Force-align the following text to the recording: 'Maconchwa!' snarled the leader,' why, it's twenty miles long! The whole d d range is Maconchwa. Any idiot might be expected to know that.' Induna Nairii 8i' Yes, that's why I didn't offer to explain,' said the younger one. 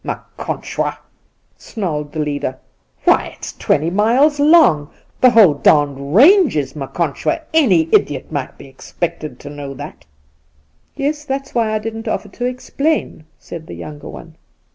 'Maconchwa!' 0.03 0.97
snarled 1.57 2.11
the 2.11 2.17
leader,' 2.21 2.57
why, 3.05 3.35
it's 3.37 3.53
twenty 3.53 3.91
miles 3.91 4.39
long! 4.39 4.89
The 5.19 5.29
whole 5.29 5.53
d 5.53 5.59
d 5.69 5.85
range 5.95 6.57
is 6.57 6.73
Maconchwa. 6.75 7.41
Any 7.53 7.87
idiot 7.91 8.31
might 8.31 8.57
be 8.57 8.65
expected 8.67 9.39
to 9.41 9.51
know 9.51 9.75
that.' 9.75 10.05
Induna 10.95 10.95
Nairii 10.95 10.95
8i' 10.95 10.95
Yes, 11.05 11.25
that's 11.25 11.53
why 11.53 11.73
I 11.73 11.77
didn't 11.77 12.07
offer 12.07 12.29
to 12.29 12.45
explain,' 12.45 13.25
said 13.37 13.67
the 13.67 13.75
younger 13.75 14.09
one. 14.09 14.37